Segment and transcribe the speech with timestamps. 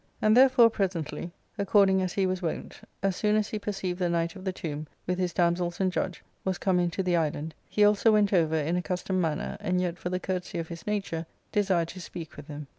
[0.19, 0.87] And, therefore, 31 8 ARCADIA.
[0.87, 4.35] ^Booh TIL presently, according as he was wont, as soon as he perceived the Knight
[4.35, 8.11] of the Tomb, with his damosels and judge, was come into the island, he also
[8.11, 11.89] went over in accustomed man ner, and yet, for the courtesy of his nature, desired
[11.89, 12.65] to speak with him.